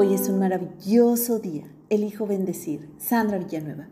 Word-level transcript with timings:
Hoy 0.00 0.14
es 0.14 0.28
un 0.28 0.38
maravilloso 0.38 1.40
día. 1.40 1.64
Elijo 1.90 2.24
bendecir. 2.24 2.88
Sandra 2.98 3.36
Villanueva. 3.36 3.88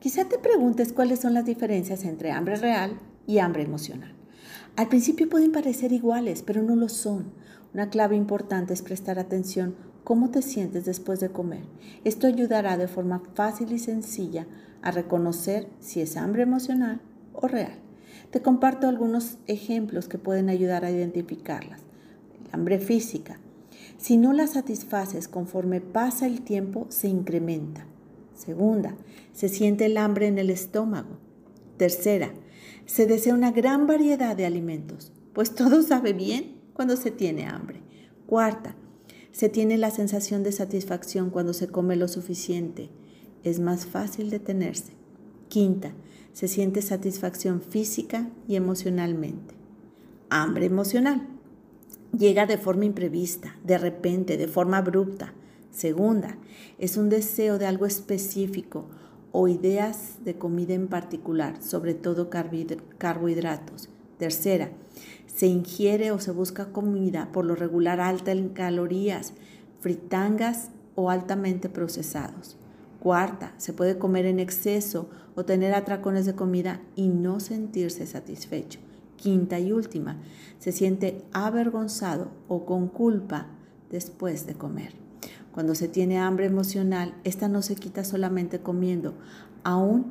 Quizá 0.00 0.26
te 0.26 0.38
preguntes 0.38 0.92
cuáles 0.92 1.20
son 1.20 1.32
las 1.32 1.46
diferencias 1.46 2.04
entre 2.04 2.30
hambre 2.30 2.56
real 2.56 3.00
y 3.26 3.38
hambre 3.38 3.62
emocional. 3.62 4.12
Al 4.76 4.88
principio 4.88 5.30
pueden 5.30 5.52
parecer 5.52 5.92
iguales, 5.92 6.42
pero 6.42 6.62
no 6.62 6.76
lo 6.76 6.90
son. 6.90 7.32
Una 7.72 7.88
clave 7.88 8.16
importante 8.16 8.74
es 8.74 8.82
prestar 8.82 9.18
atención 9.18 9.76
cómo 10.04 10.30
te 10.30 10.42
sientes 10.42 10.84
después 10.84 11.20
de 11.20 11.30
comer. 11.30 11.64
Esto 12.04 12.26
ayudará 12.26 12.76
de 12.76 12.86
forma 12.86 13.22
fácil 13.32 13.72
y 13.72 13.78
sencilla 13.78 14.46
a 14.82 14.90
reconocer 14.90 15.70
si 15.80 16.02
es 16.02 16.18
hambre 16.18 16.42
emocional 16.42 17.00
o 17.32 17.48
real. 17.48 17.78
Te 18.30 18.42
comparto 18.42 18.88
algunos 18.88 19.38
ejemplos 19.46 20.06
que 20.06 20.18
pueden 20.18 20.50
ayudar 20.50 20.84
a 20.84 20.90
identificarlas. 20.90 21.80
Hambre 22.52 22.78
física. 22.78 23.40
Si 23.98 24.16
no 24.16 24.32
la 24.32 24.46
satisfaces 24.46 25.28
conforme 25.28 25.80
pasa 25.80 26.26
el 26.26 26.42
tiempo, 26.42 26.86
se 26.90 27.08
incrementa. 27.08 27.86
Segunda, 28.34 28.96
se 29.32 29.48
siente 29.48 29.86
el 29.86 29.96
hambre 29.96 30.26
en 30.26 30.38
el 30.38 30.50
estómago. 30.50 31.18
Tercera, 31.76 32.32
se 32.84 33.06
desea 33.06 33.34
una 33.34 33.50
gran 33.50 33.86
variedad 33.86 34.36
de 34.36 34.46
alimentos, 34.46 35.12
pues 35.32 35.54
todo 35.54 35.82
sabe 35.82 36.12
bien 36.12 36.60
cuando 36.74 36.96
se 36.96 37.10
tiene 37.10 37.46
hambre. 37.46 37.80
Cuarta, 38.26 38.76
se 39.32 39.48
tiene 39.48 39.76
la 39.76 39.90
sensación 39.90 40.42
de 40.42 40.52
satisfacción 40.52 41.30
cuando 41.30 41.52
se 41.52 41.68
come 41.68 41.96
lo 41.96 42.08
suficiente. 42.08 42.90
Es 43.44 43.60
más 43.60 43.86
fácil 43.86 44.30
detenerse. 44.30 44.92
Quinta, 45.48 45.92
se 46.32 46.48
siente 46.48 46.82
satisfacción 46.82 47.60
física 47.60 48.30
y 48.48 48.56
emocionalmente. 48.56 49.54
Hambre 50.28 50.66
emocional. 50.66 51.35
Llega 52.12 52.46
de 52.46 52.58
forma 52.58 52.84
imprevista, 52.84 53.56
de 53.64 53.78
repente, 53.78 54.36
de 54.36 54.48
forma 54.48 54.78
abrupta. 54.78 55.32
Segunda, 55.70 56.38
es 56.78 56.96
un 56.96 57.08
deseo 57.08 57.58
de 57.58 57.66
algo 57.66 57.86
específico 57.86 58.86
o 59.32 59.48
ideas 59.48 60.16
de 60.24 60.36
comida 60.36 60.72
en 60.74 60.88
particular, 60.88 61.62
sobre 61.62 61.94
todo 61.94 62.30
carbohidratos. 62.30 63.90
Tercera, 64.18 64.70
se 65.26 65.46
ingiere 65.46 66.10
o 66.10 66.18
se 66.18 66.30
busca 66.30 66.72
comida 66.72 67.30
por 67.32 67.44
lo 67.44 67.54
regular 67.54 68.00
alta 68.00 68.32
en 68.32 68.48
calorías, 68.48 69.34
fritangas 69.80 70.70
o 70.94 71.10
altamente 71.10 71.68
procesados. 71.68 72.56
Cuarta, 73.00 73.52
se 73.58 73.74
puede 73.74 73.98
comer 73.98 74.24
en 74.24 74.40
exceso 74.40 75.10
o 75.34 75.44
tener 75.44 75.74
atracones 75.74 76.24
de 76.24 76.34
comida 76.34 76.80
y 76.94 77.08
no 77.08 77.40
sentirse 77.40 78.06
satisfecho. 78.06 78.80
Quinta 79.16 79.58
y 79.58 79.72
última, 79.72 80.16
se 80.58 80.72
siente 80.72 81.22
avergonzado 81.32 82.30
o 82.48 82.66
con 82.66 82.88
culpa 82.88 83.46
después 83.90 84.46
de 84.46 84.54
comer. 84.54 84.94
Cuando 85.52 85.74
se 85.74 85.88
tiene 85.88 86.18
hambre 86.18 86.46
emocional, 86.46 87.14
esta 87.24 87.48
no 87.48 87.62
se 87.62 87.76
quita 87.76 88.04
solamente 88.04 88.60
comiendo, 88.60 89.14
aún 89.64 90.06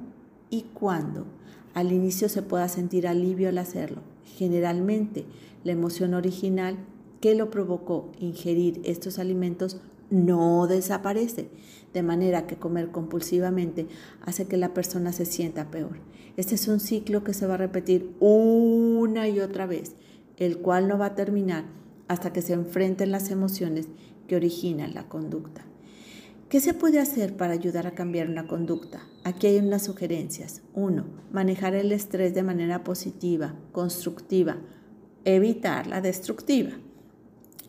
y 0.49 0.63
cuando 0.73 1.25
al 1.73 1.91
inicio 1.91 2.29
se 2.29 2.41
pueda 2.41 2.67
sentir 2.67 3.07
alivio 3.07 3.49
al 3.49 3.57
hacerlo. 3.57 4.01
Generalmente, 4.23 5.25
la 5.63 5.73
emoción 5.73 6.13
original 6.13 6.77
que 7.21 7.35
lo 7.35 7.49
provocó 7.49 8.11
ingerir 8.19 8.81
estos 8.85 9.19
alimentos 9.19 9.81
no 10.09 10.67
desaparece, 10.67 11.49
de 11.93 12.03
manera 12.03 12.47
que 12.47 12.57
comer 12.57 12.91
compulsivamente 12.91 13.87
hace 14.21 14.47
que 14.47 14.57
la 14.57 14.73
persona 14.73 15.13
se 15.13 15.25
sienta 15.25 15.71
peor. 15.71 15.97
Este 16.37 16.55
es 16.55 16.67
un 16.67 16.79
ciclo 16.79 17.23
que 17.23 17.33
se 17.33 17.47
va 17.47 17.53
a 17.53 17.57
repetir 17.57 18.15
una 18.19 19.27
y 19.29 19.39
otra 19.39 19.65
vez, 19.65 19.95
el 20.37 20.57
cual 20.57 20.87
no 20.87 20.97
va 20.97 21.07
a 21.07 21.15
terminar 21.15 21.65
hasta 22.07 22.33
que 22.33 22.41
se 22.41 22.53
enfrenten 22.53 23.11
las 23.11 23.31
emociones 23.31 23.87
que 24.27 24.35
originan 24.35 24.93
la 24.93 25.07
conducta. 25.07 25.65
¿Qué 26.49 26.59
se 26.59 26.73
puede 26.73 26.99
hacer 26.99 27.35
para 27.35 27.53
ayudar 27.53 27.87
a 27.87 27.95
cambiar 27.95 28.29
una 28.29 28.47
conducta? 28.47 29.01
Aquí 29.23 29.47
hay 29.47 29.57
unas 29.57 29.83
sugerencias. 29.83 30.61
Uno, 30.73 31.05
manejar 31.31 31.73
el 31.73 31.91
estrés 31.91 32.35
de 32.35 32.43
manera 32.43 32.83
positiva, 32.83 33.55
constructiva, 33.71 34.57
evitar 35.23 35.87
la 35.87 36.01
destructiva. 36.01 36.71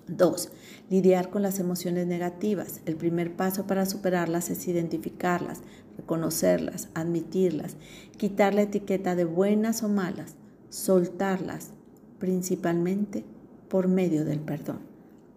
Dos, 0.08 0.50
lidiar 0.88 1.30
con 1.30 1.42
las 1.42 1.58
emociones 1.58 2.06
negativas. 2.06 2.80
El 2.86 2.94
primer 2.94 3.34
paso 3.34 3.66
para 3.66 3.86
superarlas 3.86 4.50
es 4.50 4.68
identificarlas, 4.68 5.62
reconocerlas, 5.96 6.88
admitirlas, 6.94 7.76
quitar 8.16 8.54
la 8.54 8.62
etiqueta 8.62 9.16
de 9.16 9.24
buenas 9.24 9.82
o 9.82 9.88
malas, 9.88 10.36
soltarlas, 10.68 11.72
principalmente 12.20 13.24
por 13.68 13.88
medio 13.88 14.24
del 14.24 14.38
perdón. 14.38 14.78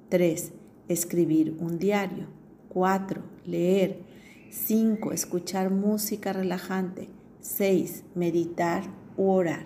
Tres, 0.07 0.51
escribir 0.87 1.57
un 1.59 1.79
diario. 1.79 2.27
Cuatro, 2.67 3.23
leer. 3.45 4.03
Cinco, 4.51 5.11
escuchar 5.11 5.71
música 5.71 6.31
relajante. 6.31 7.09
Seis, 7.41 8.03
meditar 8.13 8.83
u 9.17 9.29
orar. 9.31 9.65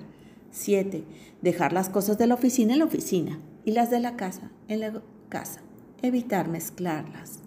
Siete, 0.50 1.03
dejar 1.41 1.74
las 1.74 1.90
cosas 1.90 2.18
de 2.18 2.28
la 2.28 2.35
oficina 2.35 2.72
en 2.72 2.80
la 2.80 2.85
oficina 2.85 3.40
y 3.66 3.72
las 3.72 3.90
de 3.90 4.00
la 4.00 4.16
casa 4.16 4.51
en 4.68 4.79
la 4.79 5.01
casa. 5.29 5.62
Evitar 6.01 6.50
mezclarlas. 6.50 7.40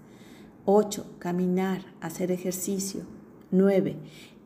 8. 0.65 1.16
Caminar, 1.19 1.82
hacer 2.00 2.31
ejercicio. 2.31 3.03
9. 3.50 3.97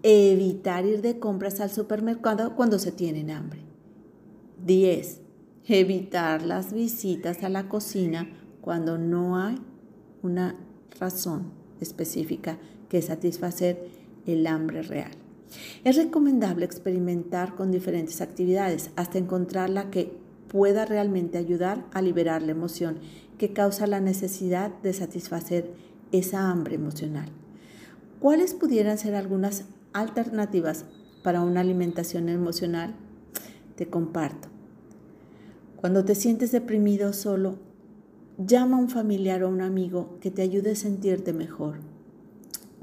Evitar 0.02 0.84
ir 0.84 1.02
de 1.02 1.18
compras 1.18 1.60
al 1.60 1.70
supermercado 1.70 2.56
cuando 2.56 2.78
se 2.78 2.92
tienen 2.92 3.30
hambre. 3.30 3.60
10. 4.64 5.20
Evitar 5.66 6.42
las 6.42 6.72
visitas 6.72 7.42
a 7.42 7.48
la 7.48 7.68
cocina 7.68 8.28
cuando 8.60 8.98
no 8.98 9.38
hay 9.38 9.58
una 10.22 10.56
razón 10.98 11.52
específica 11.80 12.58
que 12.88 13.00
satisfacer 13.00 13.88
el 14.26 14.46
hambre 14.46 14.82
real. 14.82 15.12
Es 15.84 15.96
recomendable 15.96 16.64
experimentar 16.64 17.54
con 17.54 17.70
diferentes 17.70 18.20
actividades 18.20 18.90
hasta 18.96 19.18
encontrar 19.18 19.70
la 19.70 19.90
que 19.90 20.12
pueda 20.50 20.84
realmente 20.84 21.38
ayudar 21.38 21.86
a 21.92 22.02
liberar 22.02 22.42
la 22.42 22.50
emoción 22.50 22.98
que 23.38 23.52
causa 23.52 23.86
la 23.86 24.00
necesidad 24.00 24.72
de 24.82 24.92
satisfacer 24.92 25.72
esa 26.10 26.50
hambre 26.50 26.74
emocional. 26.74 27.28
¿Cuáles 28.18 28.54
pudieran 28.54 28.98
ser 28.98 29.14
algunas 29.14 29.66
alternativas 29.92 30.86
para 31.22 31.42
una 31.42 31.60
alimentación 31.60 32.28
emocional? 32.28 32.96
Te 33.76 33.86
comparto. 33.86 34.48
Cuando 35.76 36.04
te 36.04 36.16
sientes 36.16 36.50
deprimido 36.50 37.12
solo, 37.12 37.60
llama 38.36 38.76
a 38.76 38.80
un 38.80 38.90
familiar 38.90 39.44
o 39.44 39.48
un 39.48 39.60
amigo 39.60 40.18
que 40.20 40.32
te 40.32 40.42
ayude 40.42 40.72
a 40.72 40.76
sentirte 40.76 41.32
mejor. 41.32 41.76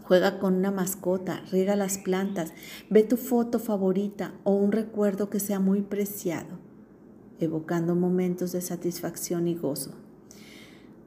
Juega 0.04 0.40
con 0.40 0.56
una 0.56 0.72
mascota, 0.72 1.44
riega 1.52 1.76
las 1.76 1.98
plantas, 1.98 2.54
ve 2.90 3.04
tu 3.04 3.18
foto 3.18 3.60
favorita 3.60 4.36
o 4.46 4.56
un 4.56 4.72
recuerdo 4.72 5.30
que 5.30 5.42
sea 5.42 5.60
muy 5.60 5.82
preciado 5.82 6.67
evocando 7.40 7.96
momentos 7.96 8.52
de 8.52 8.62
satisfacción 8.62 9.48
y 9.48 9.56
gozo. 9.56 9.92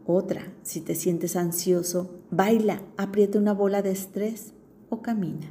Otra, 0.07 0.53
si 0.63 0.81
te 0.81 0.95
sientes 0.95 1.37
ansioso, 1.37 2.11
baila, 2.31 2.83
aprieta 2.97 3.39
una 3.39 3.55
bola 3.55 3.83
de 3.83 3.91
estrés 3.91 4.53
o 4.89 5.03
camina. 5.03 5.51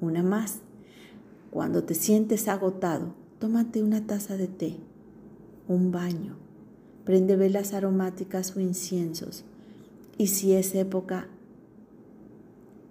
Una 0.00 0.22
más, 0.22 0.60
cuando 1.50 1.84
te 1.84 1.94
sientes 1.94 2.48
agotado, 2.48 3.14
tómate 3.38 3.82
una 3.82 4.06
taza 4.06 4.36
de 4.36 4.48
té, 4.48 4.76
un 5.68 5.92
baño, 5.92 6.36
prende 7.04 7.36
velas 7.36 7.72
aromáticas 7.72 8.56
o 8.56 8.60
inciensos. 8.60 9.44
Y 10.18 10.28
si 10.28 10.52
es 10.52 10.74
época 10.74 11.28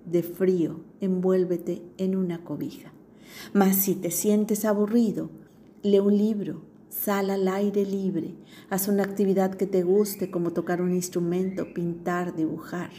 de 0.06 0.24
frío, 0.24 0.80
envuélvete 1.02 1.82
en 1.98 2.16
una 2.16 2.44
cobija. 2.44 2.94
Mas 3.54 3.76
si 3.76 3.96
te 3.96 4.12
sientes 4.12 4.66
aburrido, 4.66 5.30
lee 5.84 6.00
un 6.00 6.18
libro, 6.18 6.62
Sal 7.04 7.30
al 7.30 7.48
aire 7.50 7.86
libre, 7.86 8.36
haz 8.70 8.88
una 8.88 9.04
actividad 9.04 9.54
que 9.54 9.68
te 9.68 9.84
guste 9.84 10.32
como 10.32 10.54
tocar 10.54 10.82
un 10.82 10.94
instrumento, 10.94 11.74
pintar, 11.74 12.36
dibujar. 12.36 12.90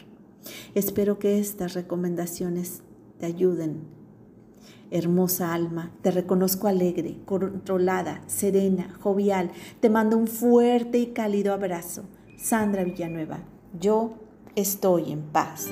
Espero 0.74 1.18
que 1.18 1.40
estas 1.40 1.72
recomendaciones 1.72 2.82
te 3.18 3.26
ayuden. 3.26 3.84
Hermosa 4.90 5.54
alma, 5.54 5.92
te 6.02 6.10
reconozco 6.10 6.68
alegre, 6.68 7.16
controlada, 7.24 8.22
serena, 8.26 8.94
jovial. 9.00 9.50
Te 9.80 9.88
mando 9.88 10.18
un 10.18 10.28
fuerte 10.28 10.98
y 10.98 11.06
cálido 11.06 11.54
abrazo. 11.54 12.04
Sandra 12.36 12.84
Villanueva, 12.84 13.40
yo 13.80 14.14
estoy 14.54 15.10
en 15.10 15.22
paz. 15.22 15.68